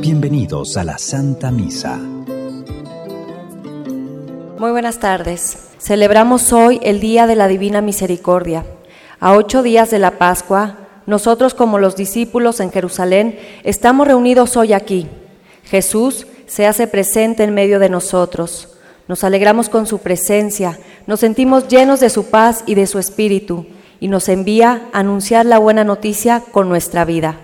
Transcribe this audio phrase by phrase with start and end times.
[0.00, 1.98] Bienvenidos a la Santa Misa.
[4.58, 5.58] Muy buenas tardes.
[5.78, 8.64] Celebramos hoy el Día de la Divina Misericordia.
[9.20, 14.72] A ocho días de la Pascua, nosotros como los discípulos en Jerusalén estamos reunidos hoy
[14.72, 15.08] aquí.
[15.64, 18.78] Jesús se hace presente en medio de nosotros.
[19.08, 23.66] Nos alegramos con su presencia, nos sentimos llenos de su paz y de su espíritu
[24.00, 27.36] y nos envía a anunciar la buena noticia con nuestra vida.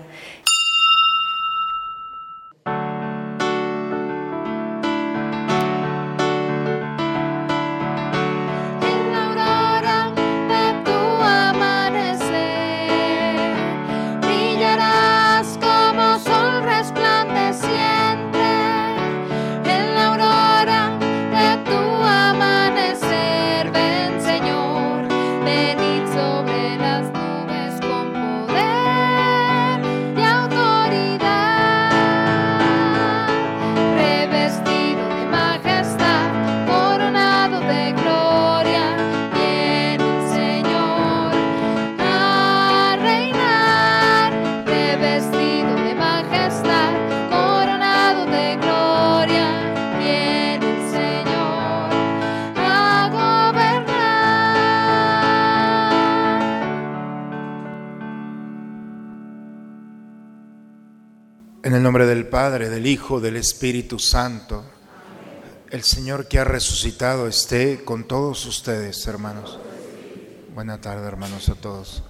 [62.83, 64.61] Del Hijo, del Espíritu Santo,
[65.69, 69.57] el Señor que ha resucitado esté con todos ustedes, hermanos.
[70.53, 72.03] Buena tarde, hermanos, a todos.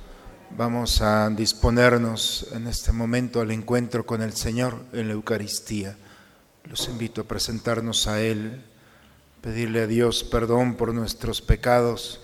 [0.57, 5.95] Vamos a disponernos en este momento al encuentro con el Señor en la Eucaristía.
[6.63, 8.65] Los invito a presentarnos a Él,
[9.41, 12.19] pedirle a Dios perdón por nuestros pecados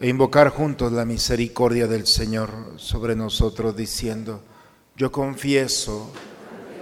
[0.00, 4.42] e invocar juntos la misericordia del Señor sobre nosotros diciendo,
[4.96, 6.10] yo confieso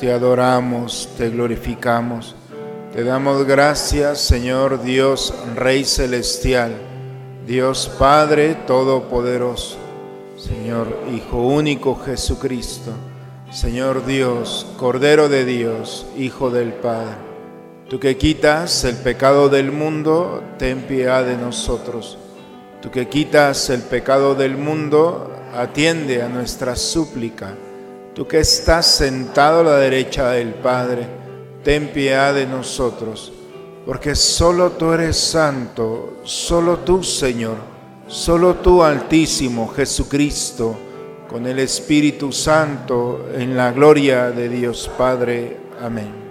[0.00, 2.34] Te adoramos, te glorificamos.
[2.92, 6.72] Te damos gracias, Señor Dios, Rey Celestial,
[7.46, 9.76] Dios Padre Todopoderoso,
[10.36, 12.90] Señor Hijo único Jesucristo,
[13.52, 17.14] Señor Dios, Cordero de Dios, Hijo del Padre.
[17.88, 22.18] Tú que quitas el pecado del mundo, ten piedad de nosotros.
[22.82, 27.54] Tú que quitas el pecado del mundo, atiende a nuestra súplica
[28.14, 31.06] Tú que estás sentado a la derecha del Padre,
[31.64, 33.32] ten piedad de nosotros.
[33.84, 37.56] porque solo tú eres santo, solo tú, Señor,
[38.08, 40.74] solo tú, Altísimo Jesucristo,
[41.28, 45.58] con el Espíritu Santo, en la gloria de Dios Padre.
[45.82, 46.23] Amén.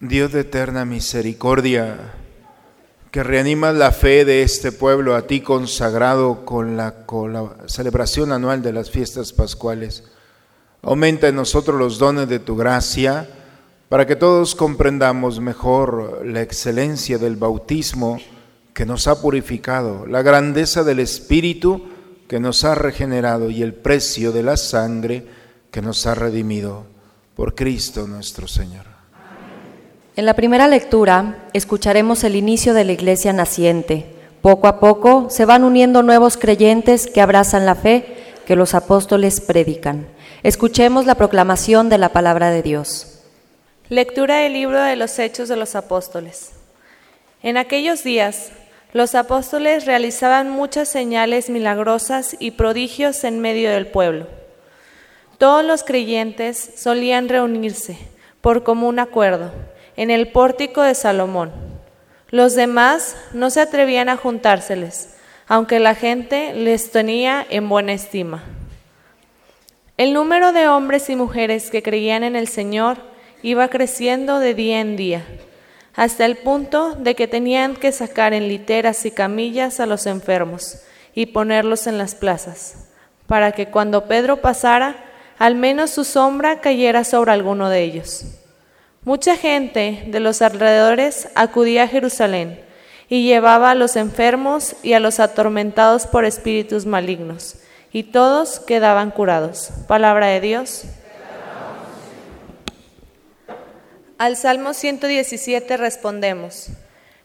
[0.00, 2.14] Dios de eterna misericordia,
[3.10, 6.94] que reanima la fe de este pueblo a ti consagrado con la,
[7.66, 10.04] celebración anual de las fiestas pascuales.
[10.82, 13.28] Aumenta en nosotros los dones de tu gracia
[13.88, 18.20] para que todos comprendamos mejor la excelencia del bautismo
[18.74, 21.88] que nos ha purificado, la grandeza del Espíritu
[22.28, 25.26] que nos ha regenerado y el precio de la sangre
[25.72, 26.86] que nos ha redimido
[27.34, 28.97] por Cristo nuestro Señor.
[30.18, 34.04] En la primera lectura escucharemos el inicio de la iglesia naciente.
[34.42, 39.40] Poco a poco se van uniendo nuevos creyentes que abrazan la fe que los apóstoles
[39.40, 40.08] predican.
[40.42, 43.20] Escuchemos la proclamación de la palabra de Dios.
[43.90, 46.50] Lectura del libro de los Hechos de los Apóstoles.
[47.44, 48.50] En aquellos días,
[48.92, 54.26] los apóstoles realizaban muchas señales milagrosas y prodigios en medio del pueblo.
[55.38, 57.96] Todos los creyentes solían reunirse
[58.40, 59.52] por común acuerdo
[59.98, 61.50] en el pórtico de Salomón.
[62.30, 65.16] Los demás no se atrevían a juntárseles,
[65.48, 68.44] aunque la gente les tenía en buena estima.
[69.96, 72.98] El número de hombres y mujeres que creían en el Señor
[73.42, 75.24] iba creciendo de día en día,
[75.96, 80.80] hasta el punto de que tenían que sacar en literas y camillas a los enfermos
[81.12, 82.88] y ponerlos en las plazas,
[83.26, 84.94] para que cuando Pedro pasara,
[85.38, 88.26] al menos su sombra cayera sobre alguno de ellos.
[89.08, 92.60] Mucha gente de los alrededores acudía a Jerusalén
[93.08, 97.54] y llevaba a los enfermos y a los atormentados por espíritus malignos,
[97.90, 99.70] y todos quedaban curados.
[99.86, 100.84] Palabra de Dios.
[104.18, 106.66] Al Salmo 117 respondemos,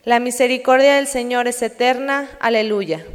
[0.05, 3.05] La misericordia del Señor es eterna, aleluya.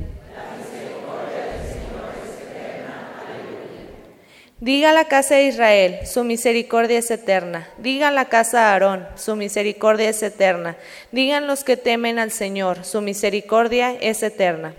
[4.61, 7.69] Diga la casa de Israel, su misericordia es eterna.
[7.79, 10.77] Diga la casa de Aarón, su misericordia es eterna.
[11.13, 14.75] Digan los que temen al Señor, su misericordia es eterna.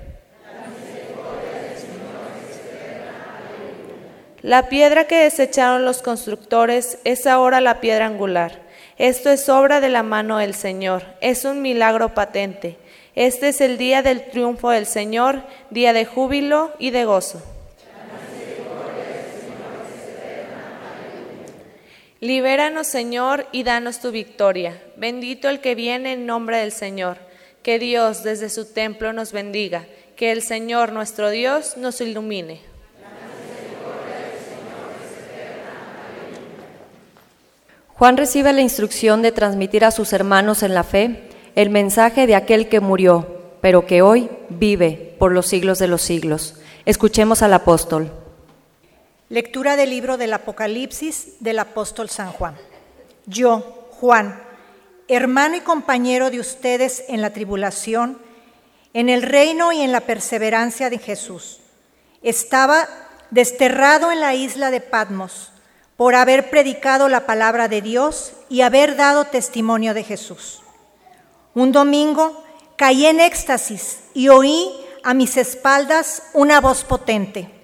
[4.42, 8.60] La piedra que desecharon los constructores es ahora la piedra angular.
[8.98, 12.76] Esto es obra de la mano del Señor, es un milagro patente.
[13.16, 17.42] Este es el día del triunfo del Señor, día de júbilo y de gozo.
[22.22, 24.82] Libéranos, Señor, y danos tu victoria.
[24.98, 27.18] Bendito el que viene en nombre del Señor.
[27.64, 29.86] Que Dios desde su templo nos bendiga.
[30.18, 32.62] Que el Señor nuestro Dios nos ilumine.
[37.96, 42.36] Juan recibe la instrucción de transmitir a sus hermanos en la fe el mensaje de
[42.36, 43.28] aquel que murió,
[43.60, 46.56] pero que hoy vive por los siglos de los siglos.
[46.86, 48.12] Escuchemos al apóstol.
[49.30, 52.58] Lectura del libro del Apocalipsis del apóstol San Juan.
[53.28, 54.42] Yo, Juan,
[55.08, 58.18] hermano y compañero de ustedes en la tribulación,
[58.96, 61.60] en el reino y en la perseverancia de Jesús,
[62.24, 62.90] estaba
[63.30, 65.52] desterrado en la isla de Patmos
[65.96, 70.64] por haber predicado la palabra de Dios y haber dado testimonio de Jesús.
[71.54, 72.44] Un domingo
[72.78, 74.72] caí en éxtasis y oí
[75.04, 77.59] a mis espaldas una voz potente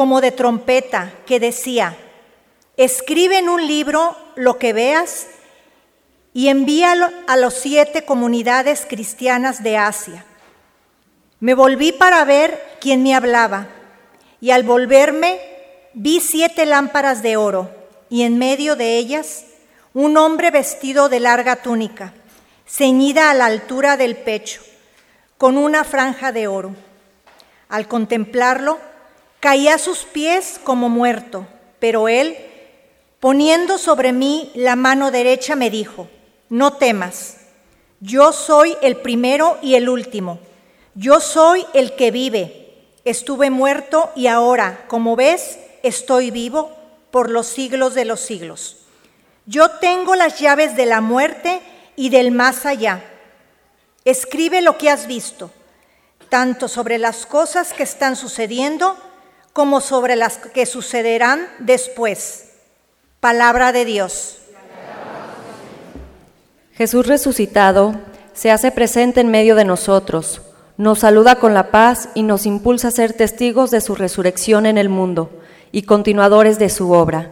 [0.00, 1.94] como de trompeta que decía,
[2.78, 5.26] escribe en un libro lo que veas
[6.32, 10.24] y envíalo a las siete comunidades cristianas de Asia.
[11.38, 13.68] Me volví para ver quién me hablaba
[14.40, 15.38] y al volverme
[15.92, 17.70] vi siete lámparas de oro
[18.08, 19.44] y en medio de ellas
[19.92, 22.14] un hombre vestido de larga túnica,
[22.66, 24.62] ceñida a la altura del pecho,
[25.36, 26.74] con una franja de oro.
[27.68, 28.80] Al contemplarlo,
[29.40, 31.46] Caí a sus pies como muerto,
[31.78, 32.36] pero él,
[33.20, 36.08] poniendo sobre mí la mano derecha, me dijo,
[36.50, 37.38] no temas,
[38.00, 40.40] yo soy el primero y el último,
[40.94, 46.76] yo soy el que vive, estuve muerto y ahora, como ves, estoy vivo
[47.10, 48.76] por los siglos de los siglos.
[49.46, 51.62] Yo tengo las llaves de la muerte
[51.96, 53.02] y del más allá.
[54.04, 55.50] Escribe lo que has visto,
[56.28, 58.96] tanto sobre las cosas que están sucediendo
[59.60, 62.44] como sobre las que sucederán después.
[63.20, 64.38] Palabra de Dios.
[66.72, 67.94] Jesús resucitado
[68.32, 70.40] se hace presente en medio de nosotros,
[70.78, 74.78] nos saluda con la paz y nos impulsa a ser testigos de su resurrección en
[74.78, 75.28] el mundo
[75.72, 77.30] y continuadores de su obra.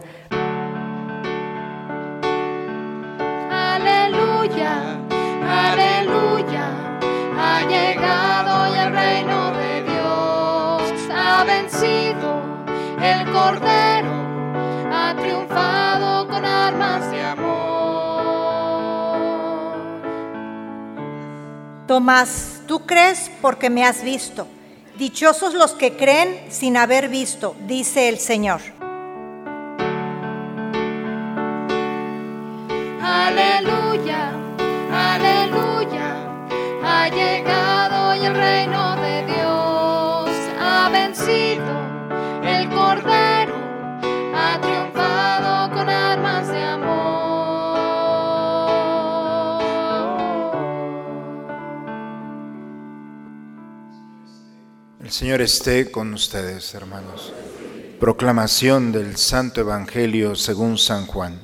[13.48, 14.12] Cordero,
[14.92, 17.48] ha triunfado con armas de amor.
[21.86, 24.46] Tomás, tú crees porque me has visto.
[24.98, 28.60] Dichosos los que creen sin haber visto, dice el Señor.
[33.00, 34.32] Aleluya,
[34.92, 36.16] aleluya,
[36.84, 38.87] ha llegado el reino
[55.08, 57.32] El Señor esté con ustedes, hermanos.
[57.98, 61.40] Proclamación del Santo Evangelio según San Juan.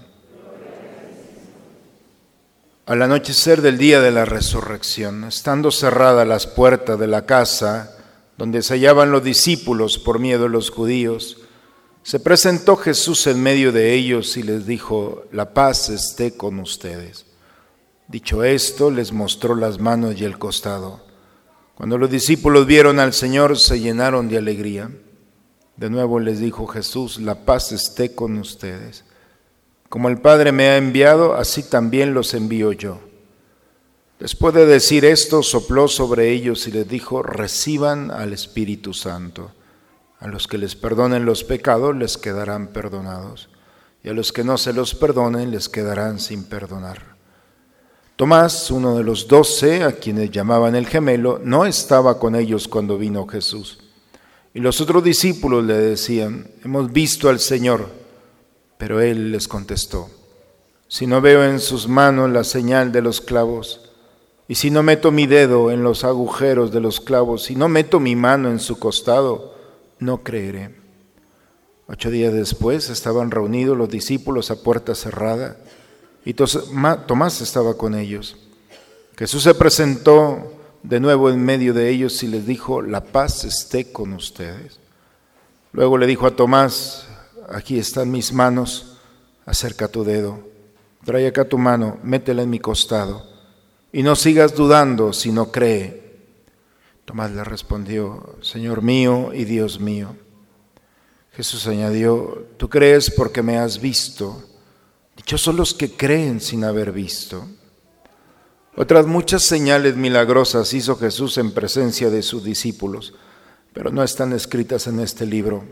[2.85, 7.97] Al anochecer del día de la resurrección, estando cerradas las puertas de la casa
[8.37, 11.39] donde se hallaban los discípulos por miedo de los judíos,
[12.03, 17.25] se presentó Jesús en medio de ellos y les dijo, la paz esté con ustedes.
[18.09, 21.14] Dicho esto, les mostró las manos y el costado.
[21.75, 24.91] Cuando los discípulos vieron al Señor, se llenaron de alegría.
[25.77, 29.05] De nuevo les dijo Jesús, la paz esté con ustedes.
[29.89, 33.01] Como el Padre me ha enviado, así también los envío yo.
[34.21, 39.51] Después de decir esto, sopló sobre ellos y les dijo, reciban al Espíritu Santo.
[40.21, 43.51] A los que les perdonen los pecados les quedarán perdonados,
[44.03, 47.14] y a los que no se los perdonen les quedarán sin perdonar.
[48.17, 52.97] Tomás, uno de los doce, a quienes llamaban el gemelo, no estaba con ellos cuando
[52.97, 53.79] vino Jesús.
[54.55, 57.89] Y los otros discípulos le decían, hemos visto al Señor.
[58.79, 60.09] Pero él les contestó,
[60.87, 63.91] si no veo en sus manos la señal de los clavos,
[64.47, 67.99] y si no meto mi dedo en los agujeros de los clavos, y no meto
[67.99, 69.55] mi mano en su costado,
[69.99, 70.77] no creeré.
[71.89, 75.57] Ocho días después estaban reunidos los discípulos a puerta cerrada,
[76.25, 78.37] y Tomás estaba con ellos.
[79.17, 80.53] Jesús se presentó
[80.83, 84.79] de nuevo en medio de ellos y les dijo, la paz esté con ustedes.
[85.73, 87.07] Luego le dijo a Tomás,
[87.49, 88.99] aquí están mis manos,
[89.47, 90.41] acerca tu dedo,
[91.05, 93.27] trae acá tu mano, métela en mi costado,
[93.93, 96.05] y no sigas dudando, sino cree.
[97.05, 100.17] Tomás le respondió, Señor mío y Dios mío.
[101.33, 104.43] Jesús añadió, tú crees porque me has visto.
[105.25, 107.49] Dichosos los que creen sin haber visto.
[108.77, 113.15] Otras muchas señales milagrosas hizo Jesús en presencia de sus discípulos,
[113.73, 115.65] pero no están escritas en este libro.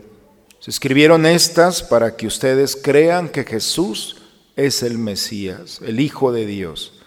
[0.57, 4.23] Se escribieron estas para que ustedes crean que Jesús
[4.55, 6.99] es el Mesías, el Hijo de Dios,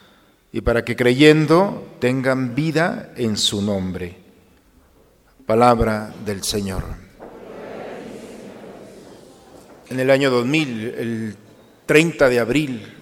[0.53, 4.19] y para que creyendo tengan vida en su nombre.
[5.47, 6.85] Palabra del Señor.
[9.89, 11.37] En el año 2000, el
[11.87, 12.95] 30 de abril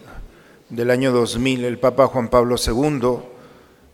[0.69, 3.19] del año 2000, el Papa Juan Pablo II,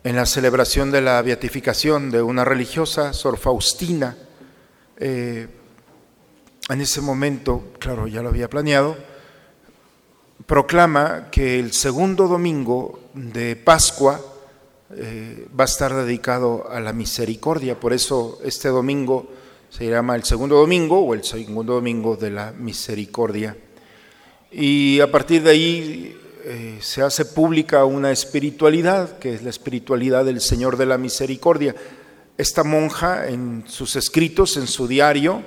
[0.03, 4.17] en la celebración de la beatificación de una religiosa, Sor Faustina,
[4.99, 5.47] eh,
[6.69, 8.97] en ese momento, claro, ya lo había planeado,
[10.47, 14.21] proclama que el segundo domingo de Pascua
[14.97, 17.79] eh, va a estar dedicado a la misericordia.
[17.79, 19.31] Por eso este domingo
[19.69, 23.57] se llama el segundo domingo o el segundo domingo de la misericordia.
[24.53, 30.25] Y a partir de ahí eh, se hace pública una espiritualidad, que es la espiritualidad
[30.25, 31.77] del Señor de la Misericordia.
[32.37, 35.43] Esta monja en sus escritos, en su diario,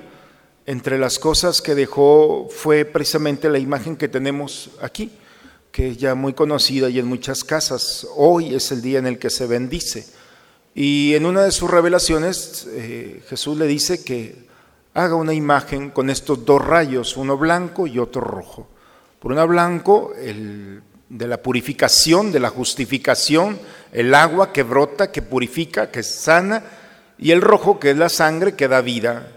[0.64, 5.10] entre las cosas que dejó fue precisamente la imagen que tenemos aquí,
[5.70, 8.06] que es ya muy conocida y en muchas casas.
[8.16, 10.06] Hoy es el día en el que se bendice.
[10.74, 14.46] Y en una de sus revelaciones eh, Jesús le dice que
[14.94, 18.68] haga una imagen con estos dos rayos, uno blanco y otro rojo.
[19.24, 23.58] Por uno blanco, el de la purificación, de la justificación,
[23.90, 26.62] el agua que brota, que purifica, que sana,
[27.16, 29.32] y el rojo que es la sangre que da vida.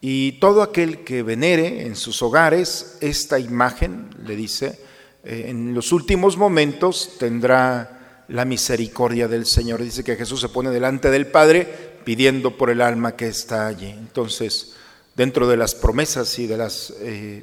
[0.00, 4.78] Y todo aquel que venere en sus hogares esta imagen, le dice,
[5.24, 9.82] eh, en los últimos momentos tendrá la misericordia del Señor.
[9.82, 11.66] Dice que Jesús se pone delante del Padre
[12.04, 13.90] pidiendo por el alma que está allí.
[13.90, 14.76] Entonces,
[15.16, 17.42] dentro de las promesas y de, las, eh,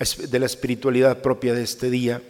[0.00, 2.20] de la espiritualidad propia de este día,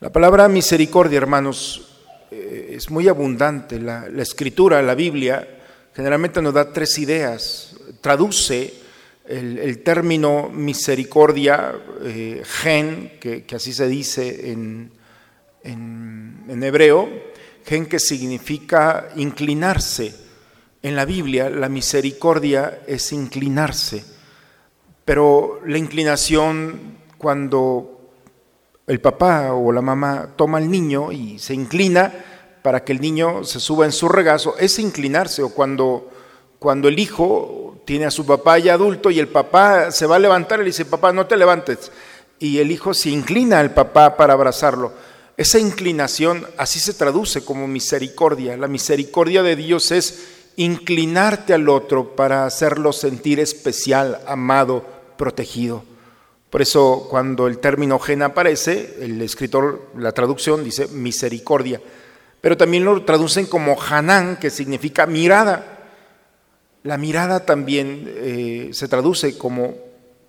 [0.00, 1.88] la palabra misericordia, hermanos,
[2.30, 3.78] eh, es muy abundante.
[3.78, 5.46] La, la escritura, la Biblia,
[5.94, 8.72] generalmente nos da tres ideas traduce
[9.26, 14.92] el, término misericordia, eh, gen, que, así se dice en,
[15.64, 17.08] en, hebreo,
[17.64, 20.14] gen que significa inclinarse.
[20.82, 24.04] En la Biblia la misericordia es inclinarse,
[25.06, 28.10] pero la inclinación cuando
[28.88, 32.12] el papá o la mamá toma al niño y se inclina
[32.60, 36.10] para que el niño se suba en su regazo, es inclinarse, o cuando,
[36.58, 40.18] cuando el hijo tiene a su papá ya adulto y el papá se va a
[40.18, 41.92] levantar y le dice, papá, no te levantes.
[42.40, 44.92] Y el hijo se inclina al papá para abrazarlo.
[45.36, 48.56] Esa inclinación así se traduce como misericordia.
[48.56, 55.84] La misericordia de Dios es inclinarte al otro para hacerlo sentir especial, amado, protegido.
[56.50, 61.80] Por eso cuando el término gen aparece, el escritor, la traducción dice misericordia.
[62.40, 65.80] Pero también lo traducen como Hanán, que significa mirada.
[66.82, 69.74] La mirada también eh, se traduce como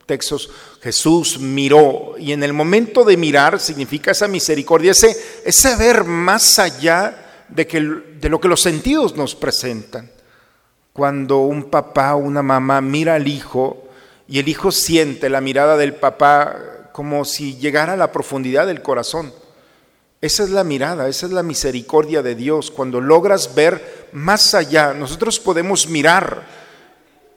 [0.08, 0.50] textos,
[0.82, 5.16] Jesús miró, y en el momento de mirar significa esa misericordia, ese,
[5.46, 10.10] ese ver más allá de, que, de lo que los sentidos nos presentan.
[10.94, 13.87] Cuando un papá o una mamá mira al hijo
[14.28, 18.82] y el hijo siente la mirada del papá como si llegara a la profundidad del
[18.82, 19.32] corazón.
[20.20, 22.72] Esa es la mirada, esa es la misericordia de Dios.
[22.72, 26.44] Cuando logras ver más allá, nosotros podemos mirar,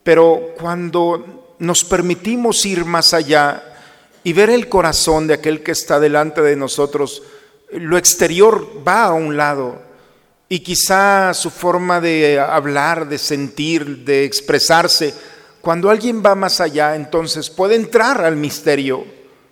[0.02, 3.62] pero cuando nos permitimos ir más allá
[4.24, 7.22] y ver el corazón de aquel que está delante de nosotros,
[7.72, 9.82] lo exterior va a un lado
[10.48, 15.14] y quizá su forma de hablar, de sentir, de expresarse,
[15.60, 19.04] cuando alguien va más allá, entonces puede entrar al misterio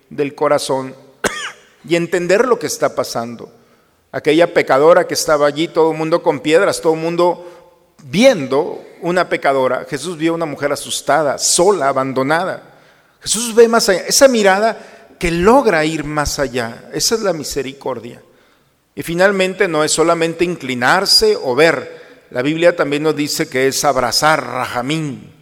[0.09, 0.95] del corazón
[1.87, 3.51] y entender lo que está pasando.
[4.11, 9.29] Aquella pecadora que estaba allí, todo el mundo con piedras, todo el mundo viendo una
[9.29, 9.85] pecadora.
[9.87, 12.63] Jesús vio a una mujer asustada, sola, abandonada.
[13.21, 14.01] Jesús ve más allá.
[14.07, 16.89] Esa mirada que logra ir más allá.
[16.91, 18.21] Esa es la misericordia.
[18.95, 21.99] Y finalmente no es solamente inclinarse o ver.
[22.31, 25.38] La Biblia también nos dice que es abrazar, rajamín.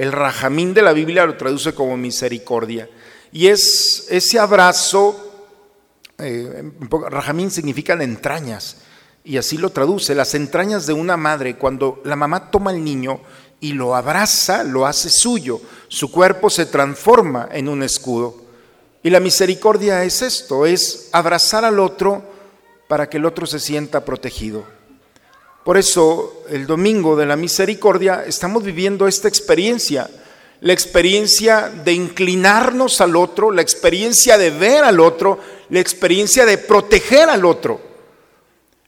[0.00, 2.88] El rajamín de la Biblia lo traduce como misericordia.
[3.32, 5.30] Y es ese abrazo
[6.16, 6.72] eh,
[7.10, 8.78] rajamín significan entrañas,
[9.24, 13.20] y así lo traduce, las entrañas de una madre, cuando la mamá toma al niño
[13.60, 18.36] y lo abraza, lo hace suyo, su cuerpo se transforma en un escudo.
[19.02, 22.22] Y la misericordia es esto, es abrazar al otro
[22.88, 24.79] para que el otro se sienta protegido.
[25.70, 30.10] Por eso el domingo de la misericordia estamos viviendo esta experiencia,
[30.62, 36.58] la experiencia de inclinarnos al otro, la experiencia de ver al otro, la experiencia de
[36.58, 37.80] proteger al otro.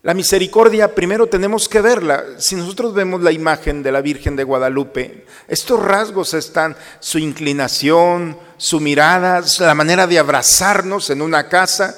[0.02, 2.24] La misericordia primero tenemos que verla.
[2.38, 8.36] Si nosotros vemos la imagen de la Virgen de Guadalupe, estos rasgos están, su inclinación,
[8.56, 11.94] su mirada, la manera de abrazarnos en una casa,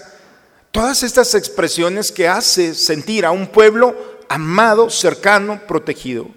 [0.72, 6.28] todas estas expresiones que hace sentir a un pueblo amado, cercano, protegido.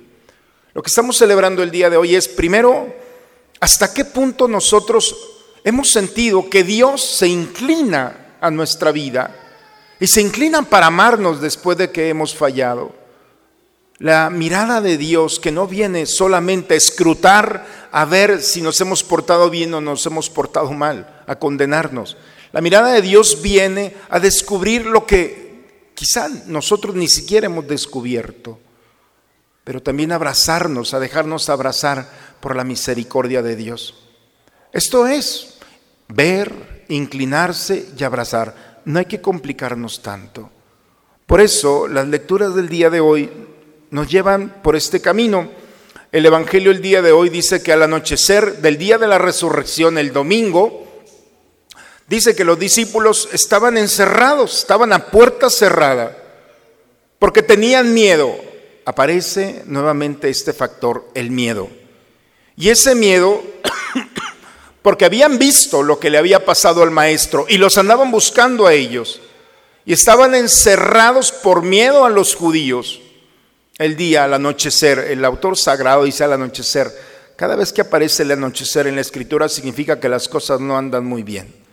[0.73, 2.93] Lo que estamos celebrando el día de hoy es primero,
[3.59, 5.15] hasta qué punto nosotros
[5.63, 9.35] hemos sentido que Dios se inclina a nuestra vida
[9.99, 12.93] y se inclinan para amarnos después de que hemos fallado.
[13.99, 19.03] La mirada de Dios que no viene solamente a escrutar a ver si nos hemos
[19.03, 22.15] portado bien o nos hemos portado mal, a condenarnos.
[22.51, 25.46] La mirada de Dios viene a descubrir lo que
[25.97, 28.59] quizá nosotros ni siquiera hemos descubierto,
[29.63, 32.07] pero también abrazarnos, a dejarnos abrazar
[32.39, 33.95] por la misericordia de Dios.
[34.71, 35.57] Esto es
[36.07, 38.83] ver, inclinarse y abrazar.
[38.85, 40.51] No hay que complicarnos tanto.
[41.25, 43.31] Por eso las lecturas del día de hoy
[43.89, 45.49] nos llevan por este camino.
[46.11, 49.97] El Evangelio el día de hoy dice que al anochecer del día de la resurrección,
[49.97, 50.86] el domingo,
[52.07, 56.17] dice que los discípulos estaban encerrados, estaban a puerta cerrada,
[57.19, 58.35] porque tenían miedo.
[58.85, 61.69] Aparece nuevamente este factor, el miedo.
[62.55, 63.43] Y ese miedo
[64.81, 68.73] porque habían visto lo que le había pasado al maestro y los andaban buscando a
[68.73, 69.21] ellos.
[69.85, 73.01] Y estaban encerrados por miedo a los judíos.
[73.77, 76.91] El día, al anochecer, el autor sagrado dice al anochecer,
[77.35, 81.05] Cada vez que aparece el anochecer en la escritura significa que las cosas no andan
[81.05, 81.66] muy bien.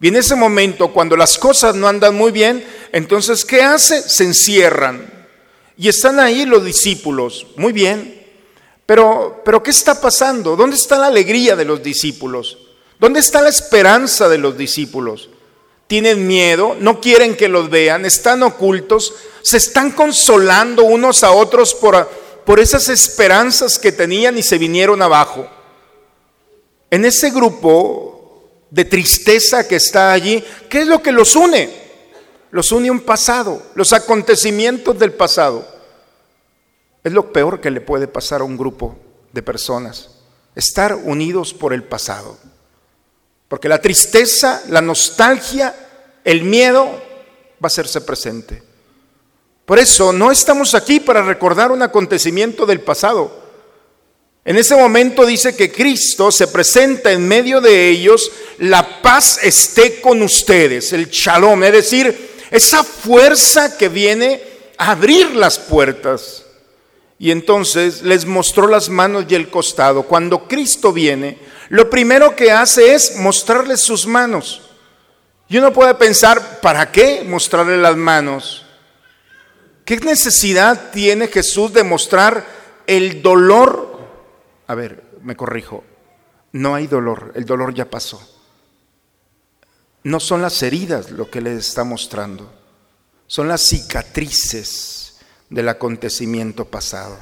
[0.00, 4.02] Y en ese momento, cuando las cosas no andan muy bien, entonces, ¿qué hace?
[4.02, 5.26] Se encierran.
[5.76, 7.46] Y están ahí los discípulos.
[7.56, 8.22] Muy bien.
[8.86, 10.56] Pero, pero ¿qué está pasando?
[10.56, 12.58] ¿Dónde está la alegría de los discípulos?
[12.98, 15.30] ¿Dónde está la esperanza de los discípulos?
[15.86, 21.74] Tienen miedo, no quieren que los vean, están ocultos, se están consolando unos a otros
[21.74, 22.08] por,
[22.44, 25.48] por esas esperanzas que tenían y se vinieron abajo.
[26.90, 28.13] En ese grupo
[28.74, 31.70] de tristeza que está allí, ¿qué es lo que los une?
[32.50, 35.64] Los une un pasado, los acontecimientos del pasado.
[37.04, 38.98] Es lo peor que le puede pasar a un grupo
[39.32, 40.10] de personas,
[40.56, 42.36] estar unidos por el pasado.
[43.46, 45.72] Porque la tristeza, la nostalgia,
[46.24, 48.60] el miedo va a hacerse presente.
[49.66, 53.43] Por eso no estamos aquí para recordar un acontecimiento del pasado.
[54.44, 60.02] En ese momento dice que Cristo se presenta en medio de ellos, la paz esté
[60.02, 64.42] con ustedes, el shalom, es decir, esa fuerza que viene
[64.76, 66.44] a abrir las puertas.
[67.18, 70.02] Y entonces les mostró las manos y el costado.
[70.02, 71.38] Cuando Cristo viene,
[71.70, 74.60] lo primero que hace es mostrarles sus manos.
[75.48, 78.66] Y uno puede pensar, ¿para qué mostrarle las manos?
[79.86, 82.44] ¿Qué necesidad tiene Jesús de mostrar
[82.86, 83.83] el dolor?
[84.66, 85.84] A ver, me corrijo.
[86.52, 88.20] No hay dolor, el dolor ya pasó.
[90.04, 92.52] No son las heridas lo que le está mostrando,
[93.26, 97.18] son las cicatrices del acontecimiento pasado.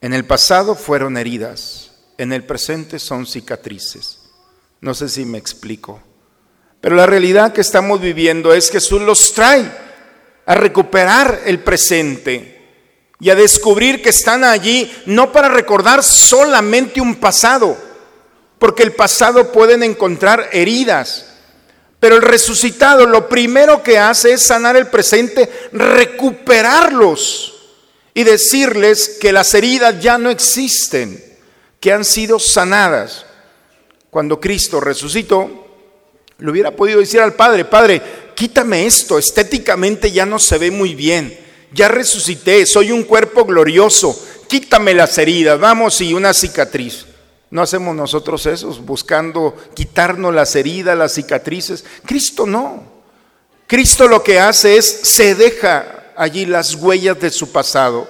[0.00, 4.30] En el pasado fueron heridas, en el presente son cicatrices.
[4.80, 6.02] No sé si me explico.
[6.80, 9.70] Pero la realidad que estamos viviendo es que Jesús los trae
[10.46, 12.59] a recuperar el presente
[13.20, 17.76] y a descubrir que están allí no para recordar solamente un pasado,
[18.58, 21.26] porque el pasado pueden encontrar heridas,
[22.00, 27.60] pero el resucitado lo primero que hace es sanar el presente, recuperarlos
[28.14, 31.22] y decirles que las heridas ya no existen,
[31.78, 33.26] que han sido sanadas.
[34.10, 35.68] Cuando Cristo resucitó,
[36.38, 38.02] le hubiera podido decir al Padre, Padre,
[38.34, 41.38] quítame esto, estéticamente ya no se ve muy bien,
[41.72, 47.06] ya resucité, soy un cuerpo glorioso, quítame las heridas, vamos y una cicatriz.
[47.50, 51.84] ¿No hacemos nosotros eso, buscando quitarnos las heridas, las cicatrices?
[52.06, 52.84] Cristo no.
[53.66, 58.08] Cristo lo que hace es, se deja allí las huellas de su pasado.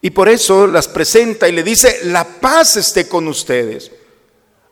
[0.00, 3.90] Y por eso las presenta y le dice, la paz esté con ustedes.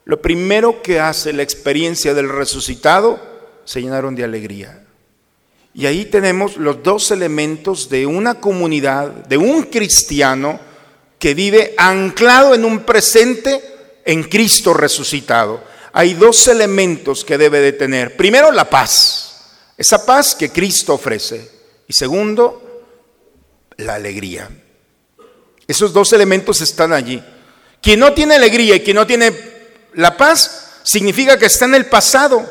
[0.04, 3.20] Lo primero que hace la experiencia del resucitado,
[3.64, 4.84] se llenaron de alegría.
[5.72, 10.58] Y ahí tenemos los dos elementos de una comunidad, de un cristiano
[11.18, 13.62] que vive anclado en un presente
[14.04, 15.62] en Cristo resucitado.
[15.92, 18.16] Hay dos elementos que debe de tener.
[18.16, 19.42] Primero, la paz,
[19.76, 21.50] esa paz que Cristo ofrece.
[21.86, 22.86] Y segundo,
[23.76, 24.48] la alegría.
[25.66, 27.22] Esos dos elementos están allí.
[27.82, 29.32] Quien no tiene alegría y quien no tiene
[29.94, 32.44] la paz significa que está en el pasado.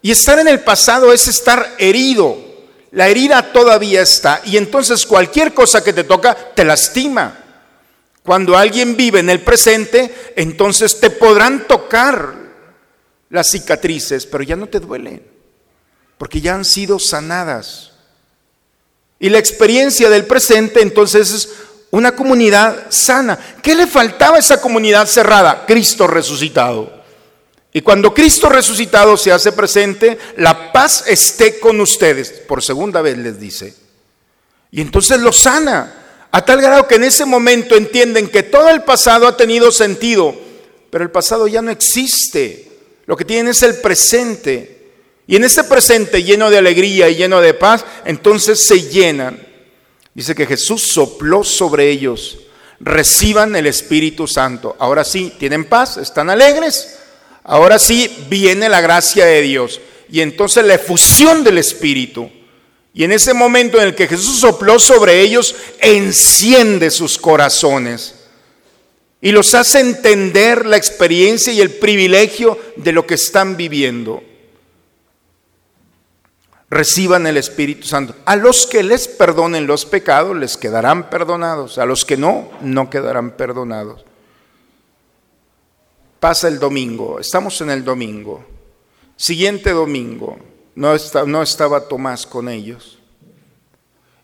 [0.00, 2.47] Y estar en el pasado es estar herido.
[2.92, 4.40] La herida todavía está.
[4.44, 7.44] Y entonces cualquier cosa que te toca te lastima.
[8.22, 12.34] Cuando alguien vive en el presente, entonces te podrán tocar
[13.30, 15.22] las cicatrices, pero ya no te duelen,
[16.16, 17.92] porque ya han sido sanadas.
[19.18, 21.48] Y la experiencia del presente entonces es
[21.90, 23.38] una comunidad sana.
[23.62, 25.64] ¿Qué le faltaba a esa comunidad cerrada?
[25.66, 26.97] Cristo resucitado.
[27.72, 32.30] Y cuando Cristo resucitado se hace presente, la paz esté con ustedes.
[32.30, 33.74] Por segunda vez les dice.
[34.70, 36.26] Y entonces lo sana.
[36.30, 40.34] A tal grado que en ese momento entienden que todo el pasado ha tenido sentido,
[40.90, 42.70] pero el pasado ya no existe.
[43.06, 44.90] Lo que tienen es el presente.
[45.26, 49.48] Y en ese presente lleno de alegría y lleno de paz, entonces se llenan
[50.18, 52.40] Dice que Jesús sopló sobre ellos.
[52.80, 54.74] Reciban el Espíritu Santo.
[54.80, 56.97] Ahora sí, tienen paz, están alegres.
[57.48, 59.80] Ahora sí viene la gracia de Dios.
[60.10, 62.30] Y entonces la efusión del Espíritu.
[62.92, 68.16] Y en ese momento en el que Jesús sopló sobre ellos, enciende sus corazones.
[69.22, 74.22] Y los hace entender la experiencia y el privilegio de lo que están viviendo
[76.68, 78.14] reciban el Espíritu Santo.
[78.26, 82.90] A los que les perdonen los pecados les quedarán perdonados, a los que no, no
[82.90, 84.04] quedarán perdonados.
[86.20, 88.44] Pasa el domingo, estamos en el domingo.
[89.16, 90.38] Siguiente domingo,
[90.74, 90.94] no,
[91.26, 92.98] no estaba Tomás con ellos.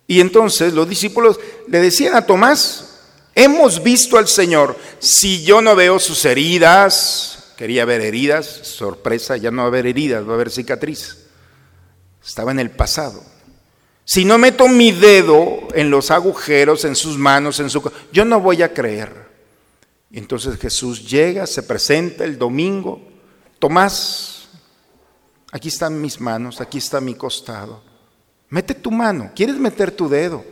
[0.07, 2.95] Y entonces los discípulos le decían a Tomás,
[3.35, 4.77] Hemos visto al Señor.
[5.01, 9.87] Si yo no veo sus heridas, quería ver heridas, sorpresa, ya no va a haber
[9.87, 11.27] heridas, va a haber cicatriz.
[12.25, 13.23] Estaba en el pasado.
[14.05, 17.91] Si no meto mi dedo en los agujeros, en sus manos, en su...
[18.13, 19.24] Yo no voy a creer.
[20.19, 23.03] Entonces Jesús llega, se presenta el domingo.
[23.59, 24.49] Tomás,
[25.51, 27.83] aquí están mis manos, aquí está mi costado.
[28.49, 30.45] Mete tu mano, ¿quieres meter tu dedo?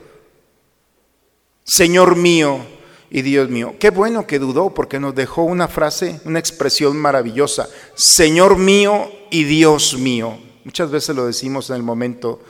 [1.62, 2.58] Señor mío
[3.08, 3.76] y Dios mío.
[3.78, 7.68] Qué bueno que dudó porque nos dejó una frase, una expresión maravillosa.
[7.94, 10.38] Señor mío y Dios mío.
[10.64, 12.42] Muchas veces lo decimos en el momento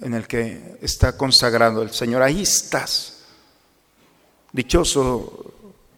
[0.00, 2.22] en el que está consagrado el Señor.
[2.22, 3.24] Ahí estás.
[4.52, 5.55] Dichoso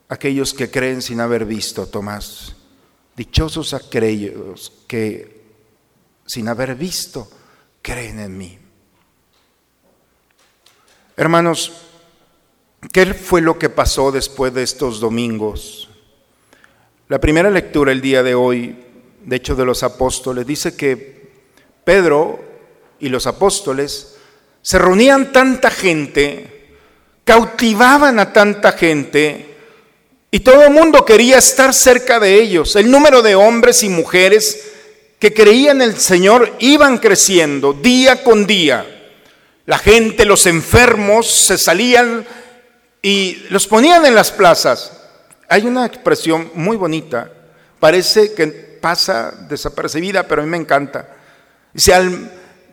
[0.08, 2.56] aquellos que creen sin haber visto, Tomás.
[3.16, 5.42] Dichosos aquellos que
[6.26, 7.28] sin haber visto
[7.82, 8.58] creen en mí.
[11.16, 11.72] Hermanos,
[12.92, 15.88] ¿qué fue lo que pasó después de estos domingos?
[17.08, 18.76] La primera lectura el día de hoy,
[19.24, 21.32] de hecho de los apóstoles, dice que
[21.82, 22.44] Pedro
[23.00, 24.16] y los apóstoles
[24.62, 26.76] se reunían tanta gente,
[27.24, 29.47] cautivaban a tanta gente,
[30.30, 32.76] y todo el mundo quería estar cerca de ellos.
[32.76, 34.72] El número de hombres y mujeres
[35.18, 38.86] que creían en el Señor iban creciendo día con día.
[39.64, 42.26] La gente, los enfermos, se salían
[43.02, 44.92] y los ponían en las plazas.
[45.48, 47.30] Hay una expresión muy bonita,
[47.80, 51.08] parece que pasa desapercibida, pero a mí me encanta.
[51.72, 51.92] Dice,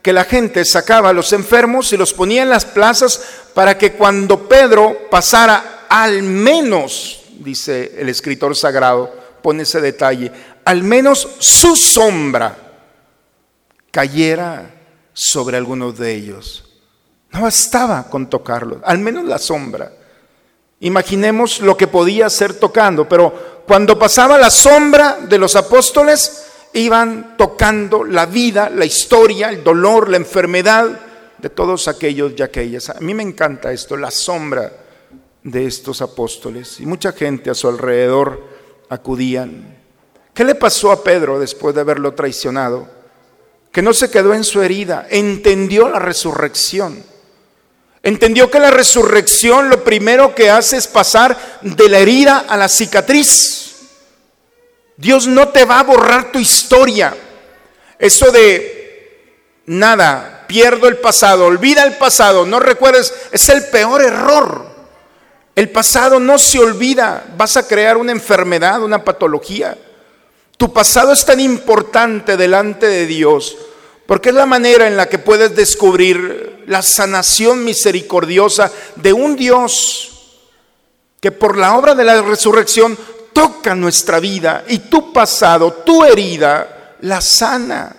[0.05, 3.19] que la gente sacaba a los enfermos y los ponía en las plazas
[3.55, 10.31] para que cuando Pedro pasara al menos dice el escritor sagrado, pone ese detalle,
[10.65, 12.57] al menos su sombra
[13.91, 14.73] cayera
[15.13, 16.63] sobre algunos de ellos.
[17.31, 19.91] No bastaba con tocarlo, al menos la sombra.
[20.79, 27.35] Imaginemos lo que podía ser tocando, pero cuando pasaba la sombra de los apóstoles, iban
[27.37, 30.99] tocando la vida, la historia, el dolor, la enfermedad
[31.37, 32.89] de todos aquellos y aquellas.
[32.89, 34.84] A mí me encanta esto, la sombra
[35.45, 38.43] de estos apóstoles y mucha gente a su alrededor
[38.89, 39.77] acudían.
[40.33, 42.89] ¿Qué le pasó a Pedro después de haberlo traicionado?
[43.71, 47.01] Que no se quedó en su herida, entendió la resurrección.
[48.01, 52.67] Entendió que la resurrección lo primero que hace es pasar de la herida a la
[52.67, 53.75] cicatriz.
[54.97, 57.15] Dios no te va a borrar tu historia.
[57.99, 64.74] Eso de nada, pierdo el pasado, olvida el pasado, no recuerdes, es el peor error.
[65.55, 69.77] El pasado no se olvida, vas a crear una enfermedad, una patología.
[70.57, 73.57] Tu pasado es tan importante delante de Dios
[74.05, 80.11] porque es la manera en la que puedes descubrir la sanación misericordiosa de un Dios
[81.19, 82.97] que por la obra de la resurrección
[83.33, 87.95] toca nuestra vida y tu pasado, tu herida, la sana.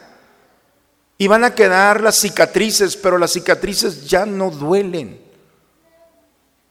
[1.18, 5.25] Y van a quedar las cicatrices, pero las cicatrices ya no duelen.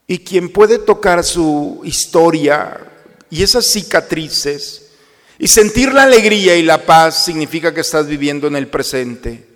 [0.06, 2.78] Y quien puede tocar su historia
[3.28, 4.90] y esas cicatrices
[5.38, 9.46] y sentir la alegría y la paz significa que estás viviendo en el presente.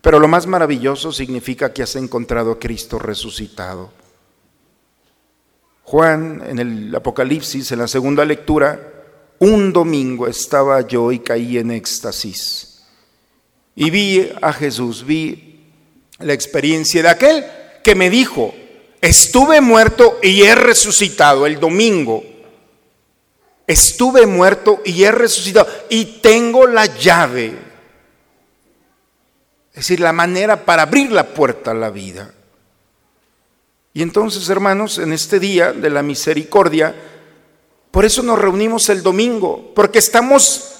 [0.00, 3.92] Pero lo más maravilloso significa que has encontrado a Cristo resucitado.
[5.82, 8.92] Juan en el Apocalipsis, en la segunda lectura,
[9.40, 12.82] un domingo estaba yo y caí en éxtasis.
[13.74, 15.60] Y vi a Jesús, vi
[16.18, 17.44] la experiencia de aquel
[17.82, 18.54] que me dijo,
[19.02, 22.22] Estuve muerto y he resucitado el domingo.
[23.66, 27.48] Estuve muerto y he resucitado y tengo la llave.
[29.70, 32.32] Es decir, la manera para abrir la puerta a la vida.
[33.92, 36.94] Y entonces, hermanos, en este día de la misericordia,
[37.90, 40.74] por eso nos reunimos el domingo, porque estamos,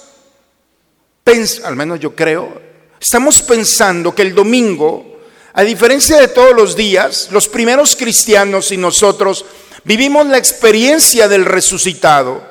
[1.65, 2.61] al menos yo creo,
[3.01, 5.12] estamos pensando que el domingo
[5.55, 9.45] a diferencia de todos los días, los primeros cristianos y nosotros
[9.83, 12.43] vivimos la experiencia del resucitado.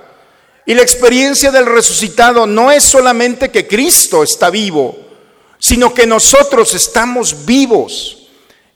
[0.65, 4.97] Y la experiencia del resucitado no es solamente que Cristo está vivo,
[5.59, 8.29] sino que nosotros estamos vivos.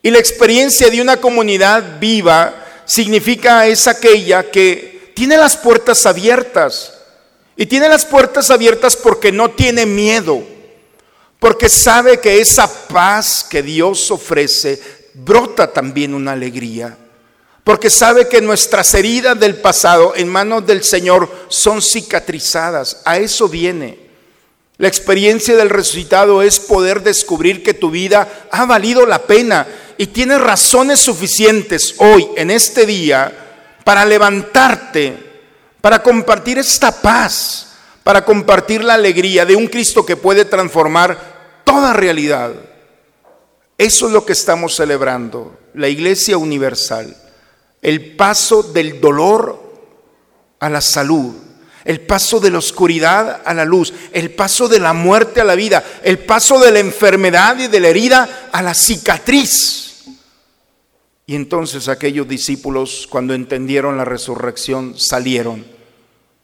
[0.03, 6.93] Y la experiencia de una comunidad viva significa es aquella que tiene las puertas abiertas.
[7.57, 10.56] Y tiene las puertas abiertas porque no tiene miedo
[11.47, 14.83] porque sabe que esa paz que Dios ofrece
[15.15, 16.99] brota también una alegría.
[17.63, 23.01] Porque sabe que nuestras heridas del pasado en manos del Señor son cicatrizadas.
[23.05, 23.97] A eso viene.
[24.79, 30.09] La experiencia del resucitado es poder descubrir que tu vida ha valido la pena y
[30.09, 33.33] tienes razones suficientes hoy, en este día,
[33.85, 35.17] para levantarte,
[35.81, 37.69] para compartir esta paz,
[38.03, 41.36] para compartir la alegría de un Cristo que puede transformar
[41.67, 42.55] toda realidad.
[43.77, 47.15] Eso es lo que estamos celebrando, la Iglesia Universal,
[47.83, 49.61] el paso del dolor
[50.61, 51.35] a la salud,
[51.85, 55.57] el paso de la oscuridad a la luz, el paso de la muerte a la
[55.57, 60.05] vida, el paso de la enfermedad y de la herida a la cicatriz.
[61.27, 65.77] Y entonces aquellos discípulos, cuando entendieron la resurrección, salieron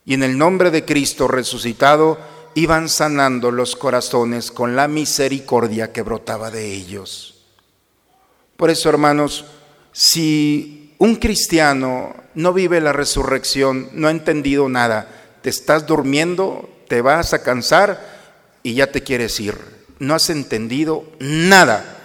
[0.05, 2.19] y en el nombre de Cristo resucitado
[2.55, 7.35] iban sanando los corazones con la misericordia que brotaba de ellos.
[8.57, 9.45] Por eso, hermanos,
[9.93, 15.09] si un cristiano no vive la resurrección, no ha entendido nada,
[15.43, 18.01] te estás durmiendo, te vas a cansar
[18.63, 19.57] y ya te quieres ir.
[19.99, 21.99] No has entendido nada.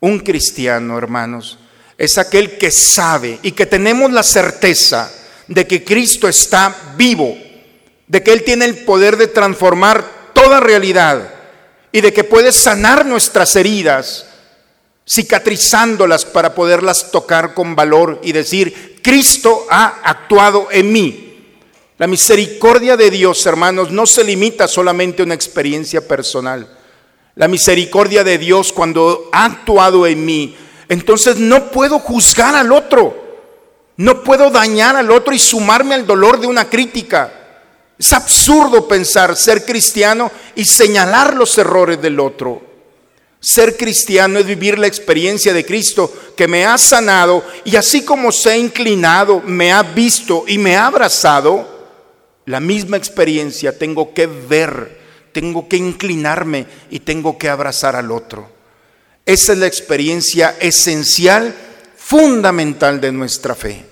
[0.00, 1.58] Un cristiano, hermanos,
[1.96, 5.10] es aquel que sabe y que tenemos la certeza
[5.48, 7.36] de que Cristo está vivo,
[8.08, 11.28] de que Él tiene el poder de transformar toda realidad
[11.92, 14.26] y de que puede sanar nuestras heridas,
[15.08, 21.24] cicatrizándolas para poderlas tocar con valor y decir, Cristo ha actuado en mí.
[21.98, 26.68] La misericordia de Dios, hermanos, no se limita solamente a una experiencia personal.
[27.34, 30.56] La misericordia de Dios cuando ha actuado en mí,
[30.88, 33.26] entonces no puedo juzgar al otro.
[33.96, 37.37] No puedo dañar al otro y sumarme al dolor de una crítica.
[37.98, 42.62] Es absurdo pensar ser cristiano y señalar los errores del otro.
[43.40, 48.30] Ser cristiano es vivir la experiencia de Cristo que me ha sanado y así como
[48.32, 51.76] se ha inclinado, me ha visto y me ha abrazado,
[52.46, 54.98] la misma experiencia tengo que ver,
[55.32, 58.50] tengo que inclinarme y tengo que abrazar al otro.
[59.26, 61.54] Esa es la experiencia esencial,
[61.96, 63.84] fundamental de nuestra fe.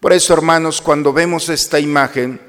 [0.00, 2.47] Por eso, hermanos, cuando vemos esta imagen,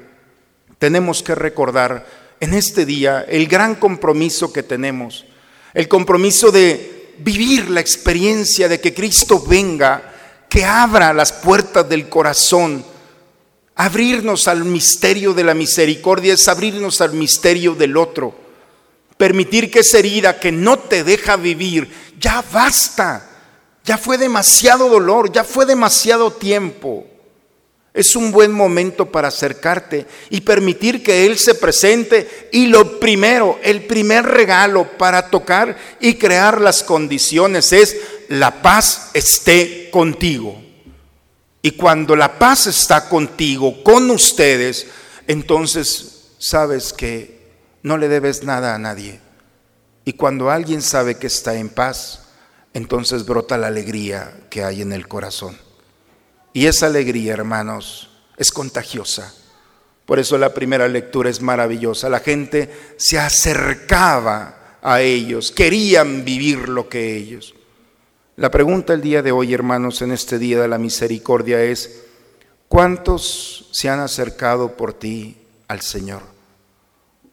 [0.80, 2.06] tenemos que recordar
[2.40, 5.26] en este día el gran compromiso que tenemos,
[5.74, 12.08] el compromiso de vivir la experiencia de que Cristo venga, que abra las puertas del
[12.08, 12.82] corazón.
[13.74, 18.34] Abrirnos al misterio de la misericordia es abrirnos al misterio del otro.
[19.18, 23.28] Permitir que esa herida que no te deja vivir, ya basta.
[23.84, 27.06] Ya fue demasiado dolor, ya fue demasiado tiempo.
[27.92, 32.48] Es un buen momento para acercarte y permitir que Él se presente.
[32.52, 37.96] Y lo primero, el primer regalo para tocar y crear las condiciones es
[38.28, 40.62] la paz esté contigo.
[41.62, 44.86] Y cuando la paz está contigo, con ustedes,
[45.26, 47.40] entonces sabes que
[47.82, 49.20] no le debes nada a nadie.
[50.04, 52.28] Y cuando alguien sabe que está en paz,
[52.72, 55.58] entonces brota la alegría que hay en el corazón.
[56.52, 59.34] Y esa alegría, hermanos, es contagiosa.
[60.04, 62.08] Por eso la primera lectura es maravillosa.
[62.08, 67.54] La gente se acercaba a ellos, querían vivir lo que ellos.
[68.36, 72.04] La pregunta el día de hoy, hermanos, en este día de la misericordia es,
[72.68, 75.36] ¿cuántos se han acercado por ti
[75.68, 76.22] al Señor?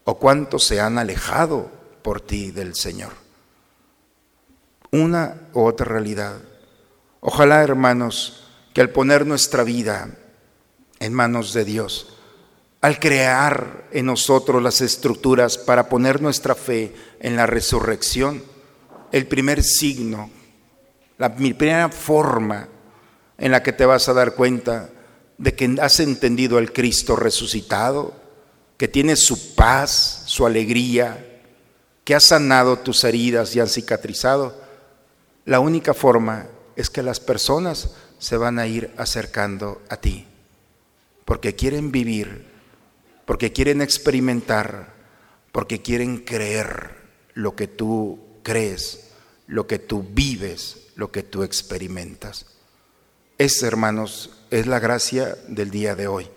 [0.03, 3.13] ¿O cuántos se han alejado por ti del Señor?
[4.91, 6.37] Una u otra realidad.
[7.21, 8.46] Ojalá, hermanos,
[8.77, 10.07] que al poner nuestra vida
[10.99, 12.15] en manos de Dios,
[12.79, 18.43] al crear en nosotros las estructuras para poner nuestra fe en la resurrección,
[19.11, 20.29] el primer signo,
[21.17, 22.69] la primera forma
[23.39, 24.91] en la que te vas a dar cuenta
[25.39, 28.13] de que has entendido al Cristo resucitado,
[28.77, 31.41] que tiene su paz, su alegría,
[32.03, 34.55] que ha sanado tus heridas y han cicatrizado,
[35.45, 40.25] la única forma es que las personas se van a ir acercando a ti,
[41.25, 42.45] porque quieren vivir,
[43.25, 44.93] porque quieren experimentar,
[45.51, 46.97] porque quieren creer
[47.33, 49.11] lo que tú crees,
[49.47, 52.45] lo que tú vives, lo que tú experimentas.
[53.37, 56.27] Esa, hermanos, es la gracia del día de hoy.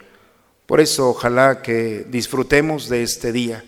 [0.66, 3.64] Por eso, ojalá que disfrutemos de este día.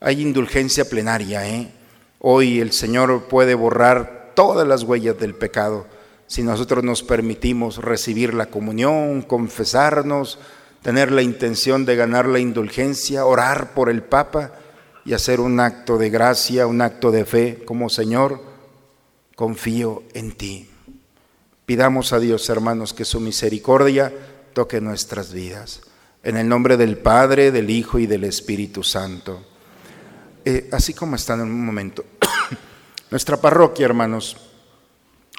[0.00, 1.72] Hay indulgencia plenaria, ¿eh?
[2.18, 5.86] Hoy el Señor puede borrar todas las huellas del pecado
[6.32, 10.38] si nosotros nos permitimos recibir la comunión, confesarnos,
[10.80, 14.52] tener la intención de ganar la indulgencia, orar por el Papa
[15.04, 18.40] y hacer un acto de gracia, un acto de fe, como Señor,
[19.36, 20.70] confío en ti.
[21.66, 24.10] Pidamos a Dios, hermanos, que su misericordia
[24.54, 25.82] toque nuestras vidas.
[26.22, 29.44] En el nombre del Padre, del Hijo y del Espíritu Santo.
[30.46, 32.06] Eh, así como están en un momento.
[33.10, 34.51] Nuestra parroquia, hermanos,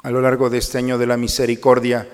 [0.04, 2.06] a lo largo de este año de la misericordia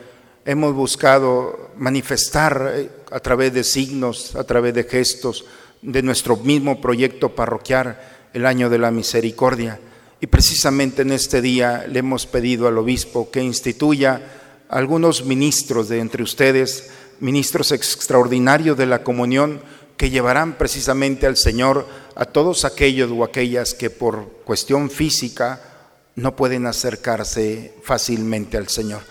[0.45, 5.45] hemos buscado manifestar eh, a través de signos, a través de gestos,
[5.82, 8.01] de nuestro mismo proyecto parroquial,
[8.32, 9.80] el año de la misericordia.
[10.20, 14.22] Y precisamente en este día le hemos pedido al obispo que instituya
[14.68, 19.61] algunos ministros de entre ustedes, ministros extraordinarios de la comunión,
[19.97, 25.70] que llevarán precisamente al Señor a todos aquellos o aquellas que por cuestión física
[26.17, 29.03] no pueden acercarse fácilmente al Señor.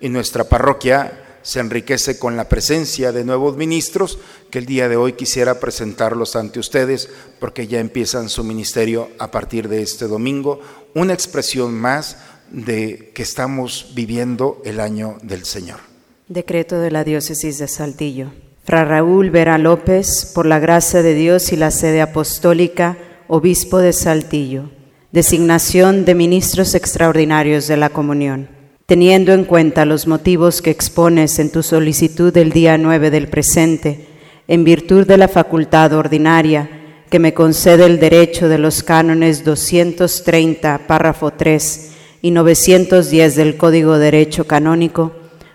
[0.00, 4.18] Y nuestra parroquia se enriquece con la presencia de nuevos ministros
[4.50, 7.08] que el día de hoy quisiera presentarlos ante ustedes
[7.40, 10.60] porque ya empiezan su ministerio a partir de este domingo,
[10.94, 12.18] una expresión más
[12.50, 15.80] de que estamos viviendo el año del Señor.
[16.28, 18.30] Decreto de la Diócesis de Saltillo.
[18.64, 23.94] Fra Raúl Vera López, por la gracia de Dios y la sede apostólica, obispo de
[23.94, 24.70] Saltillo.
[25.10, 28.46] Designación de ministros extraordinarios de la comunión.
[28.84, 34.06] Teniendo en cuenta los motivos que expones en tu solicitud del día 9 del presente,
[34.48, 36.68] en virtud de la facultad ordinaria
[37.08, 43.96] que me concede el derecho de los cánones 230, párrafo 3 y 910 del Código
[43.96, 45.12] de Derecho Canónico,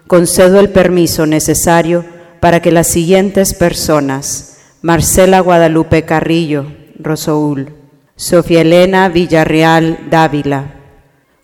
[0.08, 2.04] concedo el permiso necesario
[2.40, 6.66] para que las siguientes personas, Marcela Guadalupe Carrillo,
[6.98, 7.83] Rosoul,
[8.24, 10.76] Sofía Elena Villarreal Dávila,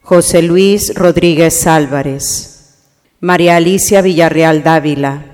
[0.01, 2.85] José Luis Rodríguez Álvarez,
[3.19, 5.25] María Alicia Villarreal Dávila,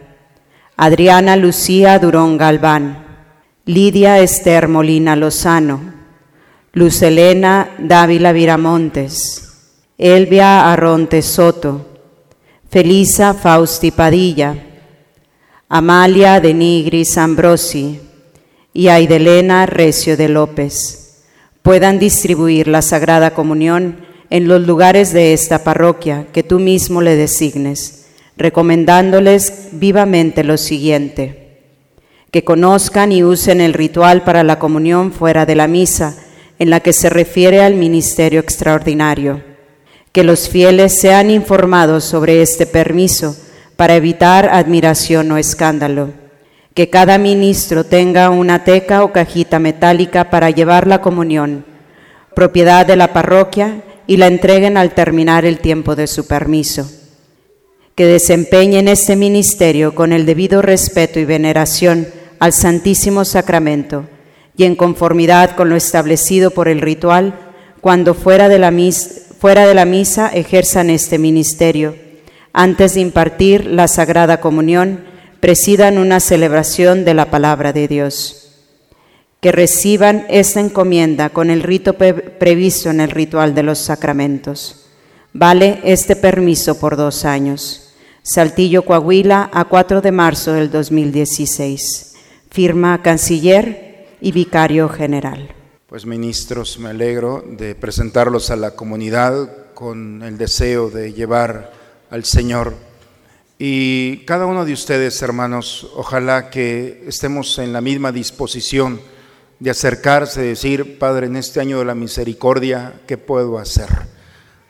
[0.75, 3.05] Adriana Lucía Durón Galván,
[3.65, 5.93] Lidia Esther Molina Lozano,
[6.73, 9.69] Luz Elena Dávila Viramontes,
[9.99, 11.85] Elvia Arronte Soto,
[12.71, 14.55] Felisa Fausti Padilla,
[15.69, 17.99] Amalia de Nigris Ambrosi
[18.73, 21.04] y Aidelena Recio de López
[21.65, 27.15] puedan distribuir la Sagrada Comunión en los lugares de esta parroquia que tú mismo le
[27.15, 28.05] designes,
[28.37, 31.63] recomendándoles vivamente lo siguiente,
[32.29, 36.15] que conozcan y usen el ritual para la comunión fuera de la misa,
[36.59, 39.41] en la que se refiere al ministerio extraordinario,
[40.11, 43.35] que los fieles sean informados sobre este permiso,
[43.75, 46.24] para evitar admiración o escándalo.
[46.75, 51.65] Que cada ministro tenga una teca o cajita metálica para llevar la comunión,
[52.35, 56.87] propiedad de la parroquia, y la entreguen al terminar el tiempo de su permiso.
[57.95, 62.07] Que desempeñen este ministerio con el debido respeto y veneración
[62.39, 64.05] al Santísimo Sacramento
[64.57, 67.33] y en conformidad con lo establecido por el ritual,
[67.81, 68.71] cuando fuera de la,
[69.39, 71.95] fuera de la misa ejerzan este ministerio
[72.53, 75.03] antes de impartir la Sagrada Comunión,
[75.45, 78.49] presidan una celebración de la palabra de Dios.
[79.41, 84.87] Que reciban esta encomienda con el rito previsto en el ritual de los sacramentos.
[85.33, 87.93] Vale este permiso por dos años.
[88.23, 92.15] Saltillo, Coahuila, a 4 de marzo del 2016.
[92.49, 95.53] Firma Canciller y Vicario General.
[95.85, 101.71] Pues ministros, me alegro de presentarlos a la comunidad con el deseo de llevar
[102.09, 102.94] al Señor.
[103.57, 108.99] Y cada uno de ustedes, hermanos, ojalá que estemos en la misma disposición
[109.59, 113.87] de acercarse, y decir, Padre, en este año de la misericordia, ¿qué puedo hacer?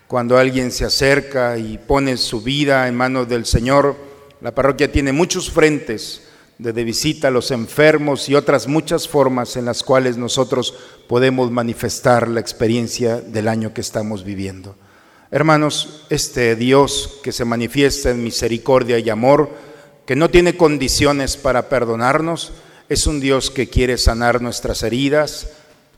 [0.07, 3.95] Cuando alguien se acerca y pone su vida en manos del Señor,
[4.41, 6.27] la parroquia tiene muchos frentes
[6.59, 10.75] de, de visita a los enfermos y otras muchas formas en las cuales nosotros
[11.07, 14.75] podemos manifestar la experiencia del año que estamos viviendo.
[15.35, 19.49] Hermanos, este Dios que se manifiesta en misericordia y amor,
[20.05, 22.53] que no tiene condiciones para perdonarnos,
[22.87, 25.49] es un Dios que quiere sanar nuestras heridas,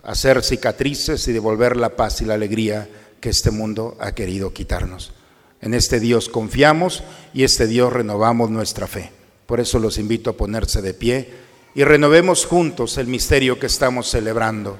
[0.01, 2.89] hacer cicatrices y devolver la paz y la alegría
[3.21, 5.11] que este mundo ha querido quitarnos.
[5.61, 9.11] En este Dios confiamos y este Dios renovamos nuestra fe.
[9.45, 11.29] Por eso los invito a ponerse de pie
[11.75, 14.79] y renovemos juntos el misterio que estamos celebrando.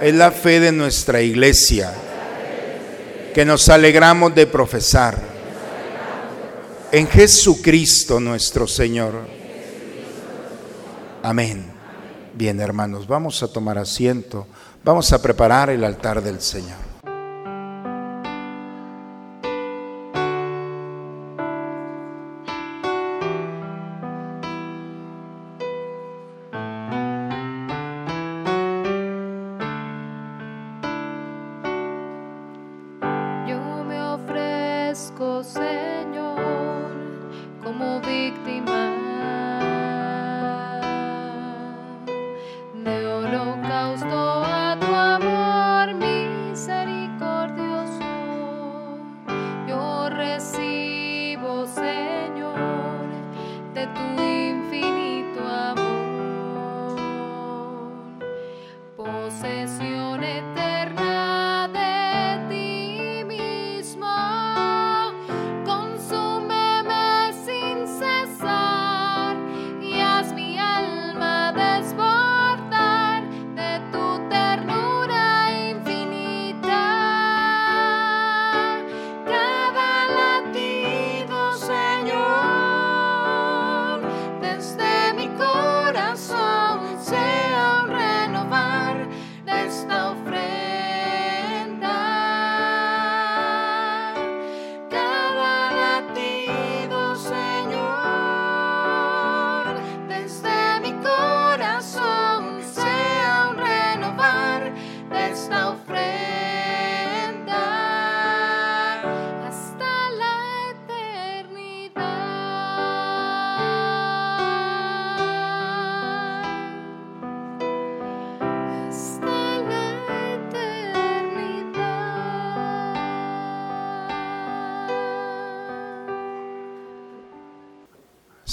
[0.00, 1.92] es la fe de nuestra iglesia
[3.34, 5.18] que nos alegramos de profesar
[6.92, 9.26] en Jesucristo nuestro Señor.
[11.22, 11.72] Amén.
[12.34, 14.46] Bien, hermanos, vamos a tomar asiento,
[14.84, 16.83] vamos a preparar el altar del Señor.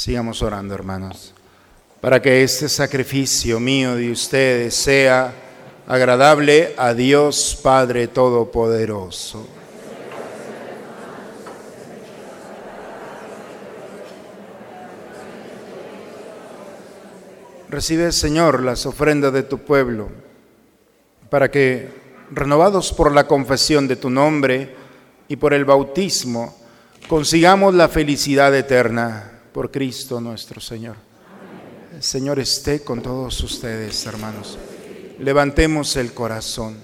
[0.02, 1.32] Sigamos orando, hermanos,
[2.02, 5.32] para que este sacrificio mío de ustedes sea
[5.86, 9.48] agradable a Dios Padre Todopoderoso.
[17.70, 20.10] Recibe, Señor, las ofrendas de tu pueblo,
[21.30, 21.90] para que,
[22.32, 24.74] renovados por la confesión de tu nombre
[25.28, 26.58] y por el bautismo,
[27.08, 30.96] consigamos la felicidad eterna por Cristo nuestro Señor.
[31.94, 34.58] El Señor esté con todos ustedes, hermanos.
[35.20, 36.78] Levantemos el corazón.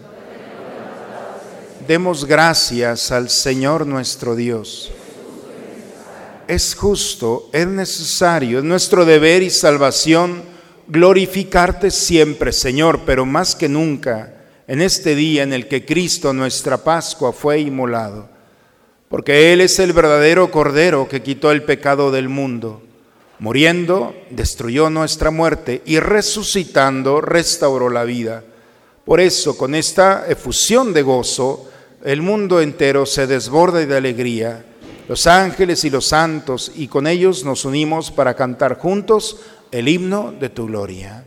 [1.87, 4.91] Demos gracias al Señor nuestro Dios.
[6.47, 10.43] Es justo, es necesario, es nuestro deber y salvación
[10.87, 14.33] glorificarte siempre, Señor, pero más que nunca
[14.67, 18.29] en este día en el que Cristo, nuestra Pascua, fue inmolado,
[19.09, 22.81] porque Él es el verdadero Cordero que quitó el pecado del mundo.
[23.39, 28.43] Muriendo, destruyó nuestra muerte y resucitando, restauró la vida.
[29.05, 31.69] Por eso, con esta efusión de gozo,
[32.03, 34.65] el mundo entero se desborda de alegría.
[35.07, 39.37] Los ángeles y los santos, y con ellos nos unimos para cantar juntos
[39.71, 41.26] el himno de tu gloria.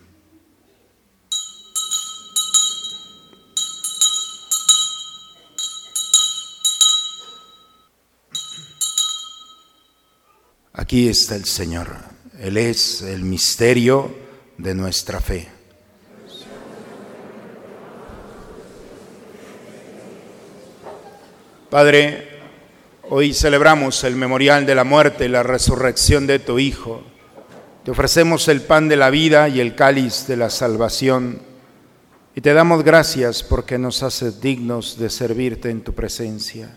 [10.73, 11.89] Aquí está el Señor.
[12.39, 14.15] Él es el misterio
[14.57, 15.49] de nuestra fe.
[21.69, 22.27] Padre,
[23.09, 27.03] hoy celebramos el memorial de la muerte y la resurrección de tu Hijo.
[27.83, 31.41] Te ofrecemos el pan de la vida y el cáliz de la salvación.
[32.33, 36.75] Y te damos gracias porque nos haces dignos de servirte en tu presencia.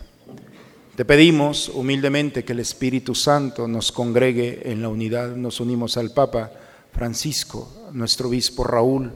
[0.95, 5.35] Te pedimos humildemente que el Espíritu Santo nos congregue en la unidad.
[5.35, 6.53] Nos unimos al Papa
[6.93, 9.11] Francisco, nuestro obispo Raúl,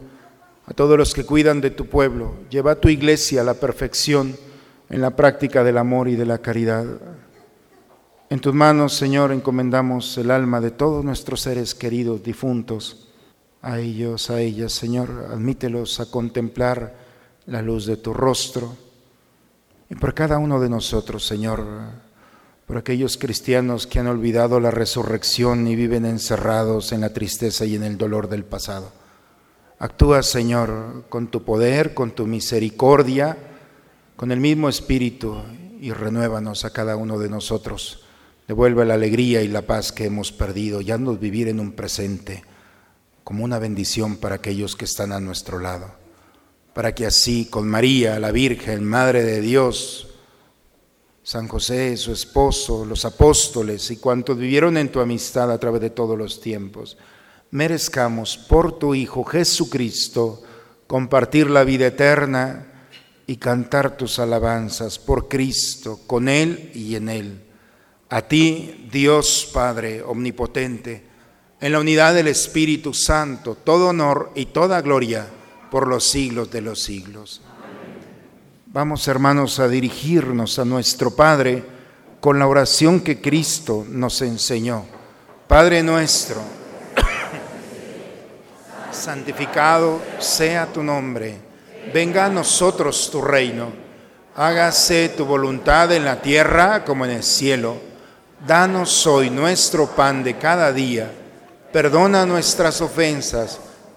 [0.66, 2.34] a todos los que cuidan de tu pueblo.
[2.50, 4.36] Lleva a tu iglesia a la perfección
[4.90, 6.86] en la práctica del amor y de la caridad.
[8.30, 13.08] En tus manos, Señor, encomendamos el alma de todos nuestros seres queridos difuntos.
[13.62, 16.98] A ellos, a ellas, Señor, admítelos a contemplar
[17.46, 18.89] la luz de tu rostro.
[19.90, 21.66] Y por cada uno de nosotros, Señor,
[22.68, 27.76] por aquellos cristianos que han olvidado la resurrección y viven encerrados en la tristeza y
[27.76, 28.92] en el dolor del pasado.
[29.80, 33.38] Actúa, Señor, con tu poder, con tu misericordia,
[34.16, 35.42] con el mismo espíritu
[35.80, 38.04] y renuévanos a cada uno de nosotros.
[38.48, 42.44] Devuelve la alegría y la paz que hemos perdido y haznos vivir en un presente
[43.24, 45.88] como una bendición para aquellos que están a nuestro lado.
[46.80, 50.08] Para que así con María, la Virgen, Madre de Dios,
[51.22, 55.90] San José, su esposo, los apóstoles y cuantos vivieron en tu amistad a través de
[55.90, 56.98] todos los tiempos,
[57.52, 60.42] merezcamos por tu Hijo Jesucristo
[60.88, 62.88] compartir la vida eterna
[63.28, 67.42] y cantar tus alabanzas por Cristo, con Él y en Él.
[68.08, 71.04] A ti, Dios Padre Omnipotente,
[71.60, 75.28] en la unidad del Espíritu Santo, todo honor y toda gloria
[75.70, 77.42] por los siglos de los siglos.
[78.68, 81.64] Vamos, hermanos, a dirigirnos a nuestro Padre
[82.20, 84.86] con la oración que Cristo nos enseñó.
[85.48, 86.40] Padre nuestro,
[88.92, 91.36] santificado sea tu nombre,
[91.92, 93.72] venga a nosotros tu reino,
[94.36, 97.78] hágase tu voluntad en la tierra como en el cielo.
[98.46, 101.12] Danos hoy nuestro pan de cada día,
[101.74, 103.60] perdona nuestras ofensas,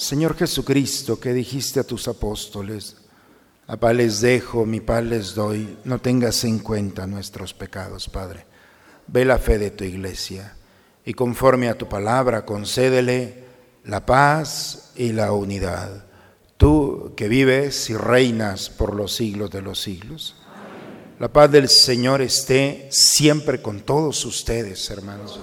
[0.00, 2.96] Señor Jesucristo, que dijiste a tus apóstoles,
[3.68, 8.46] la paz les dejo, mi paz les doy, no tengas en cuenta nuestros pecados, Padre.
[9.08, 10.56] Ve la fe de tu iglesia
[11.04, 13.44] y conforme a tu palabra concédele
[13.84, 16.06] la paz y la unidad.
[16.56, 20.34] Tú que vives y reinas por los siglos de los siglos.
[21.18, 25.38] La paz del Señor esté siempre con todos ustedes, hermanos.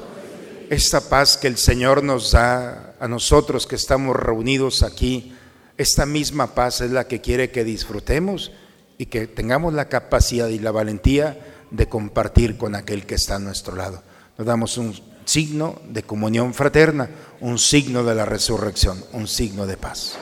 [0.68, 5.36] Esta paz que el Señor nos da a nosotros que estamos reunidos aquí,
[5.78, 8.52] esta misma paz es la que quiere que disfrutemos
[8.98, 11.40] y que tengamos la capacidad y la valentía
[11.72, 14.02] de compartir con aquel que está a nuestro lado.
[14.38, 14.94] Nos damos un
[15.26, 17.10] signo de comunión fraterna,
[17.42, 20.18] un signo de la resurrección, un signo de paz.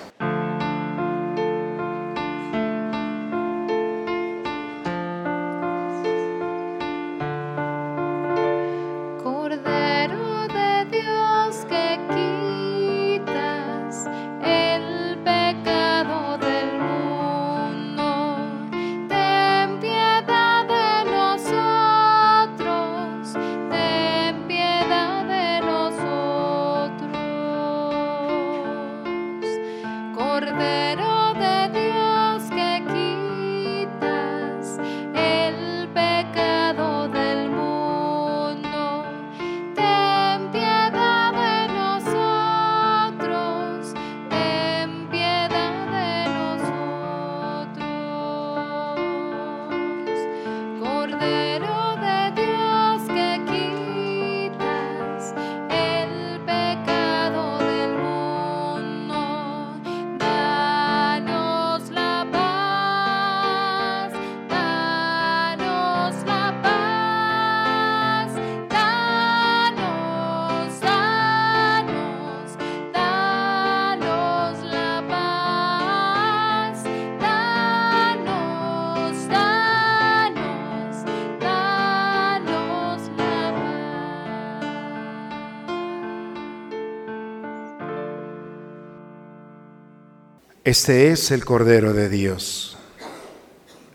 [90.65, 92.75] Este es el Cordero de Dios.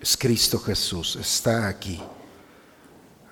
[0.01, 2.01] Es Cristo Jesús, está aquí.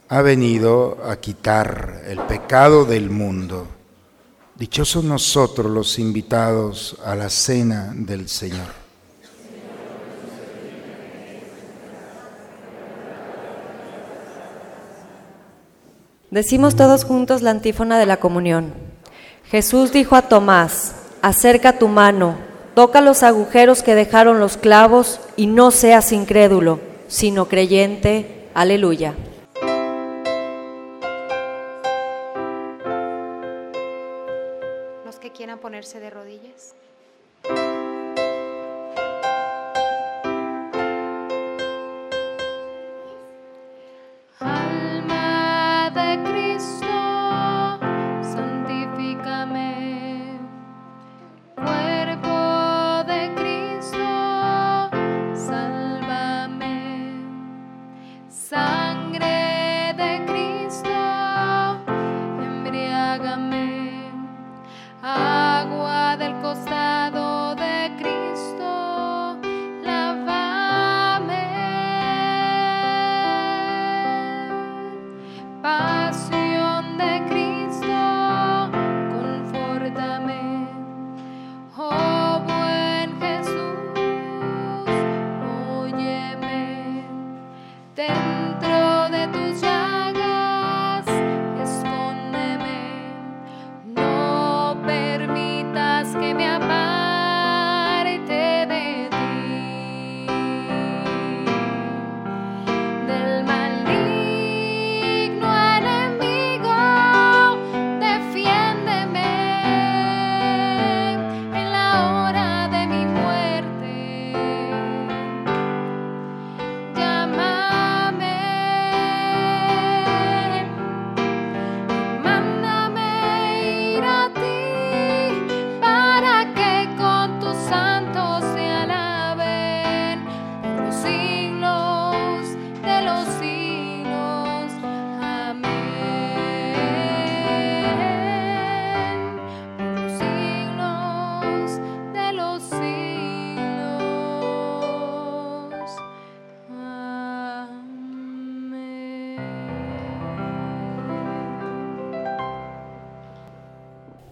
[0.08, 3.68] Ha venido a quitar el pecado del mundo.
[4.56, 8.72] Dichosos nosotros los invitados a la cena del Señor.
[16.32, 18.74] Decimos todos juntos la antífona de la comunión.
[19.44, 22.47] Jesús dijo a Tomás, acerca tu mano,
[22.78, 28.46] toca los agujeros que dejaron los clavos y no seas incrédulo, sino creyente.
[28.54, 29.14] Aleluya.
[35.04, 36.76] Los que quieran ponerse de rodillas.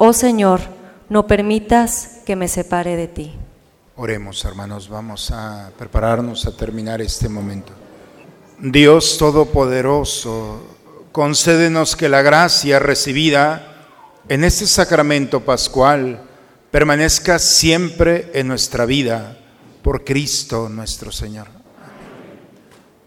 [0.00, 0.60] Oh Señor,
[1.08, 3.34] no permitas que me separe de ti.
[3.96, 7.72] Oremos, hermanos, vamos a prepararnos a terminar este momento.
[8.60, 10.62] Dios Todopoderoso,
[11.10, 13.86] concédenos que la gracia recibida
[14.28, 16.22] en este sacramento pascual
[16.70, 19.36] permanezca siempre en nuestra vida
[19.82, 21.48] por Cristo nuestro Señor.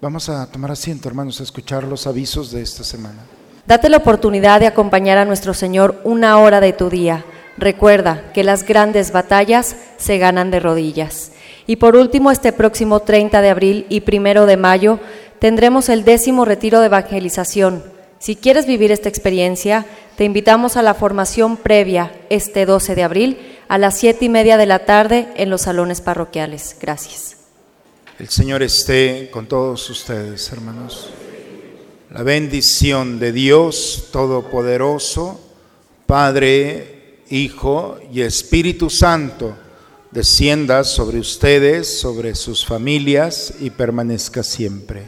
[0.01, 3.23] Vamos a tomar asiento, hermanos, a escuchar los avisos de esta semana.
[3.71, 7.23] Date la oportunidad de acompañar a nuestro Señor una hora de tu día.
[7.57, 11.31] Recuerda que las grandes batallas se ganan de rodillas.
[11.67, 14.99] Y por último, este próximo 30 de abril y primero de mayo
[15.39, 17.81] tendremos el décimo retiro de evangelización.
[18.19, 19.85] Si quieres vivir esta experiencia,
[20.17, 24.57] te invitamos a la formación previa este 12 de abril a las siete y media
[24.57, 26.75] de la tarde en los salones parroquiales.
[26.81, 27.37] Gracias.
[28.19, 31.09] El Señor esté con todos ustedes, hermanos.
[32.13, 35.39] La bendición de Dios Todopoderoso,
[36.05, 39.55] Padre, Hijo y Espíritu Santo,
[40.11, 45.03] descienda sobre ustedes, sobre sus familias y permanezca siempre.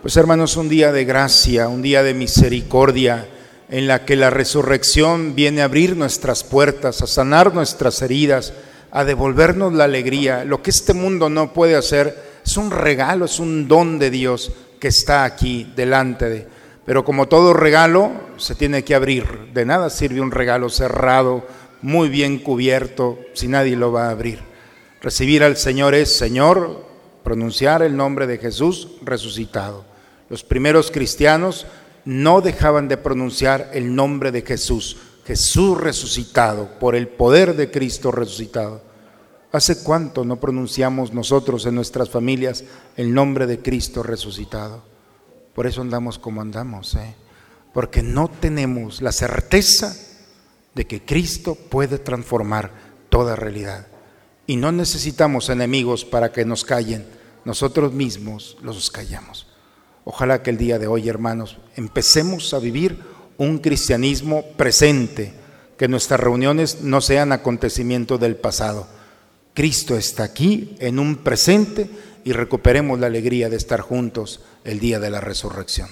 [0.00, 3.28] Pues hermanos, un día de gracia, un día de misericordia,
[3.68, 8.54] en la que la resurrección viene a abrir nuestras puertas, a sanar nuestras heridas,
[8.90, 10.46] a devolvernos la alegría.
[10.46, 14.50] Lo que este mundo no puede hacer es un regalo, es un don de Dios
[14.78, 16.48] que está aquí delante de.
[16.84, 19.50] Pero como todo regalo, se tiene que abrir.
[19.52, 21.46] De nada sirve un regalo cerrado,
[21.82, 24.40] muy bien cubierto, si nadie lo va a abrir.
[25.00, 26.86] Recibir al Señor es Señor,
[27.22, 29.84] pronunciar el nombre de Jesús resucitado.
[30.28, 31.66] Los primeros cristianos
[32.04, 34.96] no dejaban de pronunciar el nombre de Jesús,
[35.26, 38.85] Jesús resucitado, por el poder de Cristo resucitado.
[39.52, 42.64] ¿Hace cuánto no pronunciamos nosotros en nuestras familias
[42.96, 44.82] el nombre de Cristo resucitado?
[45.54, 47.14] Por eso andamos como andamos, ¿eh?
[47.72, 49.96] porque no tenemos la certeza
[50.74, 52.72] de que Cristo puede transformar
[53.08, 53.86] toda realidad.
[54.46, 57.06] Y no necesitamos enemigos para que nos callen,
[57.44, 59.46] nosotros mismos los callamos.
[60.04, 63.02] Ojalá que el día de hoy, hermanos, empecemos a vivir
[63.38, 65.34] un cristianismo presente,
[65.76, 68.86] que nuestras reuniones no sean acontecimientos del pasado.
[69.56, 71.88] Cristo está aquí en un presente
[72.24, 75.88] y recuperemos la alegría de estar juntos el día de la resurrección.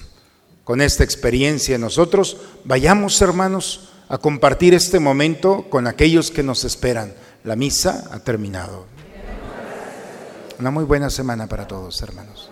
[0.63, 7.15] Con esta experiencia nosotros vayamos, hermanos, a compartir este momento con aquellos que nos esperan.
[7.43, 8.85] La misa ha terminado.
[10.59, 12.51] Una muy buena semana para todos, hermanos.